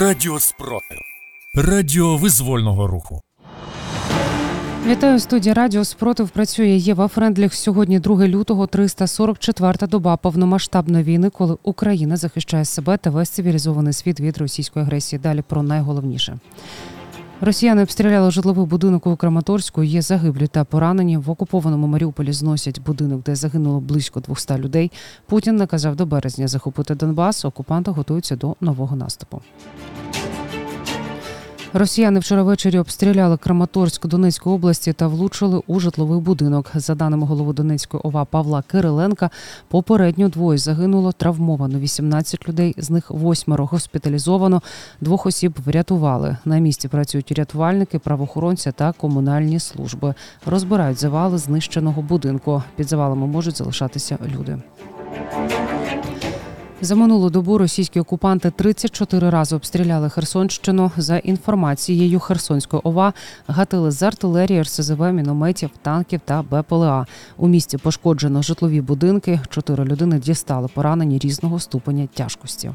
[0.00, 0.98] Радіо Спротив.
[1.54, 3.22] Радіо визвольного руху.
[4.86, 6.30] Вітаю студія Радіо Спротив.
[6.30, 7.54] Працює Єва Френдліх.
[7.54, 14.20] Сьогодні 2 лютого, 344-та доба повномасштабної війни, коли Україна захищає себе та весь цивілізований світ
[14.20, 15.20] від російської агресії.
[15.20, 16.38] Далі про найголовніше.
[17.44, 19.82] Росіяни обстріляли житловий будинок у Краматорську.
[19.82, 21.16] Є загиблі та поранені.
[21.16, 24.92] В окупованому Маріуполі зносять будинок, де загинуло близько 200 людей.
[25.26, 27.44] Путін наказав до березня захопити Донбас.
[27.44, 29.40] Окупанти готуються до нового наступу.
[31.74, 36.70] Росіяни вчора ввечері обстріляли Краматорськ Донецької області та влучили у житловий будинок.
[36.74, 39.30] За даними голови Донецької ОВА Павла Кириленка,
[39.68, 42.74] попередньо двоє загинуло, травмовано 18 людей.
[42.78, 44.62] З них восьмеро госпіталізовано.
[45.00, 46.36] Двох осіб врятували.
[46.44, 50.14] На місці працюють рятувальники, правоохоронці та комунальні служби.
[50.46, 52.62] Розбирають завали знищеного будинку.
[52.76, 54.58] Під завалами можуть залишатися люди.
[56.84, 60.90] За минулу добу російські окупанти 34 рази обстріляли Херсонщину.
[60.96, 63.12] За інформацією Херсонської ОВА
[63.46, 67.06] гатили з артилерії, РСЗВ, мінометів, танків та БПЛА.
[67.36, 69.40] У місті пошкоджено житлові будинки.
[69.48, 72.70] Чотири людини дістали поранені різного ступеня тяжкості.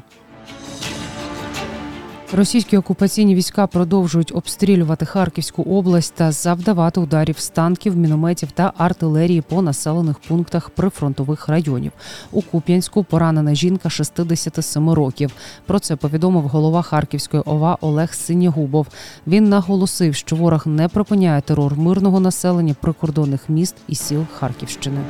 [2.32, 9.40] Російські окупаційні війська продовжують обстрілювати Харківську область та завдавати ударів з танків, мінометів та артилерії
[9.40, 11.92] по населених пунктах прифронтових районів.
[12.32, 15.32] У Куп'янську поранена жінка 67 років.
[15.66, 18.86] Про це повідомив голова Харківської ОВА Олег Синігубов.
[19.26, 25.00] Він наголосив, що ворог не припиняє терор мирного населення прикордонних міст і сіл Харківщини.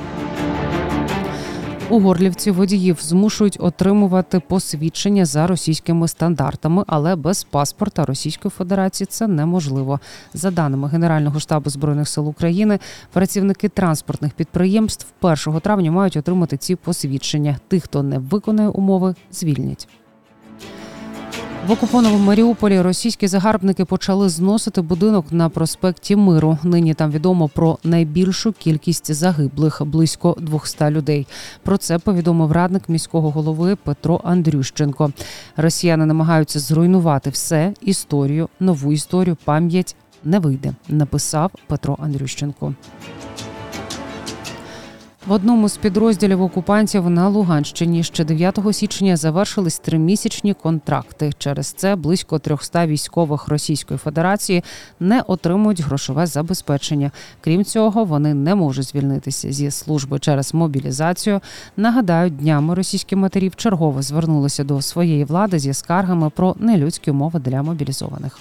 [1.90, 9.26] У Горлівці водіїв змушують отримувати посвідчення за російськими стандартами, але без паспорта Російської Федерації це
[9.26, 10.00] неможливо.
[10.34, 12.78] За даними Генерального штабу збройних сил України,
[13.12, 17.58] працівники транспортних підприємств 1 травня мають отримати ці посвідчення.
[17.68, 19.88] Тих, хто не виконує умови, звільнять.
[21.68, 26.58] В окупованому Маріуполі російські загарбники почали зносити будинок на проспекті Миру.
[26.62, 31.26] Нині там відомо про найбільшу кількість загиблих близько 200 людей.
[31.62, 35.12] Про це повідомив радник міського голови Петро Андрющенко.
[35.56, 40.74] Росіяни намагаються зруйнувати все історію, нову історію, пам'ять не вийде.
[40.88, 42.74] Написав Петро Андрющенко.
[45.28, 51.32] В одному з підрозділів окупантів на Луганщині ще 9 січня завершились тримісячні контракти.
[51.38, 54.64] Через це близько 300 військових Російської Федерації
[55.00, 57.10] не отримують грошове забезпечення.
[57.40, 61.40] Крім цього, вони не можуть звільнитися зі служби через мобілізацію.
[61.76, 67.62] Нагадають, днями російські матері вчергово звернулися до своєї влади зі скаргами про нелюдські умови для
[67.62, 68.38] мобілізованих.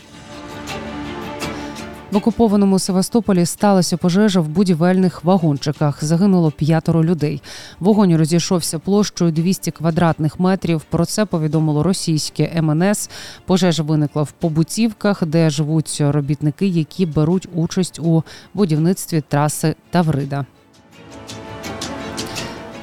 [2.12, 6.04] В окупованому Севастополі сталася пожежа в будівельних вагончиках.
[6.04, 7.42] Загинуло п'ятеро людей.
[7.80, 10.82] Вогонь розійшовся площою 200 квадратних метрів.
[10.90, 13.10] Про це повідомило російське МНС.
[13.46, 20.46] Пожежа виникла в побутівках, де живуть робітники, які беруть участь у будівництві траси Таврида.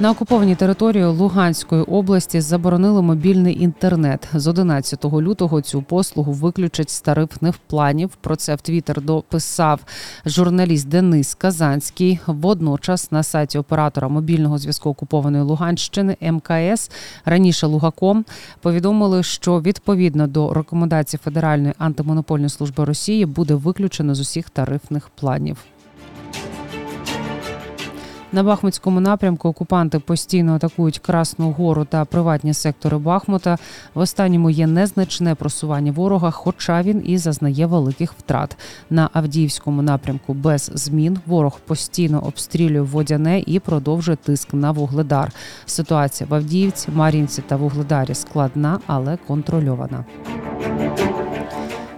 [0.01, 4.29] На окупованій території Луганської області заборонили мобільний інтернет.
[4.35, 8.11] З 11 лютого цю послугу виключать з тарифних планів.
[8.21, 9.81] Про це в Твіттер дописав
[10.27, 12.19] журналіст Денис Казанський.
[12.27, 16.91] Водночас на сайті оператора мобільного зв'язку окупованої Луганщини МКС
[17.25, 18.25] раніше Лугаком
[18.61, 25.57] повідомили, що відповідно до рекомендацій Федеральної антимонопольної служби Росії буде виключено з усіх тарифних планів.
[28.35, 33.59] На Бахмутському напрямку окупанти постійно атакують Красну Гору та приватні сектори Бахмута.
[33.95, 38.57] В останньому є незначне просування ворога, хоча він і зазнає великих втрат.
[38.91, 45.33] На Авдіївському напрямку без змін ворог постійно обстрілює водяне і продовжує тиск на вугледар.
[45.67, 50.05] Ситуація в Авдіївці, Мар'їнці та Вугледарі складна, але контрольована.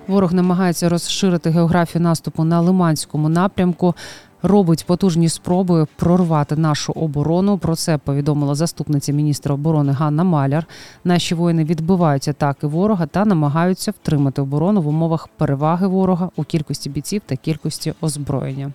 [0.08, 3.94] Ворог намагається розширити географію наступу на Лиманському напрямку
[4.42, 7.58] робить потужні спроби прорвати нашу оборону.
[7.58, 10.66] Про це повідомила заступниця міністра оборони Ганна Маляр.
[11.04, 16.90] Наші воїни відбивають атаки ворога та намагаються втримати оборону в умовах переваги ворога у кількості
[16.90, 18.72] бійців та кількості озброєння.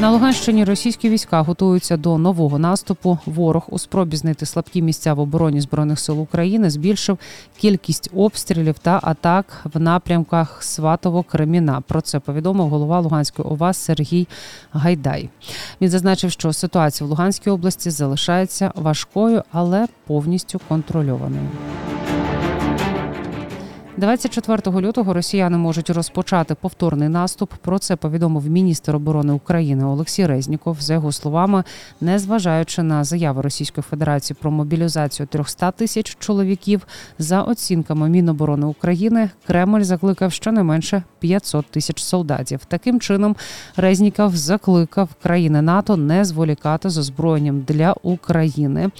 [0.00, 3.18] На Луганщині російські війська готуються до нового наступу.
[3.26, 7.18] Ворог у спробі знайти слабкі місця в обороні збройних сил України збільшив
[7.58, 11.80] кількість обстрілів та атак в напрямках Сватово-Креміна.
[11.80, 14.28] Про це повідомив голова Луганської ОВА Сергій
[14.72, 15.28] Гайдай.
[15.80, 21.48] Він зазначив, що ситуація в Луганській області залишається важкою, але повністю контрольованою.
[24.00, 27.54] 24 лютого росіяни можуть розпочати повторний наступ.
[27.54, 30.76] Про це повідомив міністр оборони України Олексій Резніков.
[30.80, 31.64] За його словами,
[32.00, 36.86] незважаючи на заяви Російської Федерації про мобілізацію 300 тисяч чоловіків,
[37.18, 42.60] за оцінками Міноборони України, Кремль закликав щонайменше 500 тисяч солдатів.
[42.68, 43.36] Таким чином,
[43.76, 48.90] Резніков закликав країни НАТО не зволікати з озброєнням для України.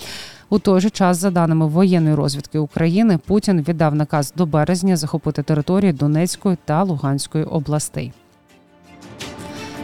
[0.52, 5.42] У той же час, за даними воєнної розвідки України, Путін віддав наказ до березня захопити
[5.42, 8.12] території Донецької та Луганської областей.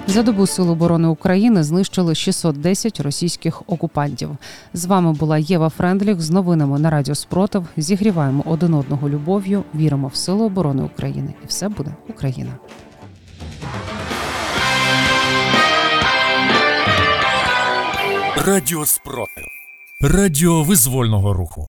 [0.07, 4.31] За добу Сил оборони України знищили 610 російських окупантів.
[4.75, 7.67] З вами була Єва Френдліх з новинами на Радіо Спротив.
[7.77, 12.53] Зігріваємо один одного любов'ю, віримо в силу оборони України, і все буде Україна.
[18.47, 19.66] Радіо спротив.
[20.01, 21.67] Радіо визвольного руху.